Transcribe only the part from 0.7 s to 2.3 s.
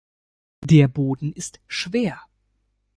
Boden ist schwer.